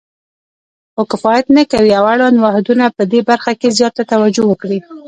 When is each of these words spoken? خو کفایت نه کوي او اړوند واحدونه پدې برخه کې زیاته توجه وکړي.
خو 0.93 1.01
کفایت 1.11 1.45
نه 1.57 1.63
کوي 1.71 1.91
او 1.99 2.03
اړوند 2.13 2.37
واحدونه 2.39 2.83
پدې 2.97 3.19
برخه 3.29 3.51
کې 3.59 3.75
زیاته 3.77 4.01
توجه 4.11 4.43
وکړي. 4.47 4.79